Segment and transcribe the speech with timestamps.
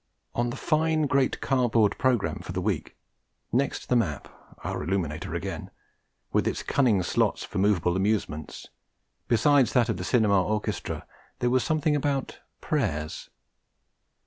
[0.33, 2.97] On the fine great cardboard programme for the week
[3.53, 4.29] (next the map:
[4.63, 5.69] our Illuminator again),
[6.33, 8.69] with its cunning slots for moveable amusements,
[9.27, 11.05] besides that of the Cinema Orchestra
[11.37, 13.29] there was something about Prayers.